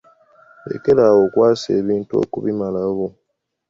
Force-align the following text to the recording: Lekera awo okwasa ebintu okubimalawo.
Lekera 0.69 1.01
awo 1.09 1.19
okwasa 1.27 1.67
ebintu 1.79 2.13
okubimalawo. 2.23 3.07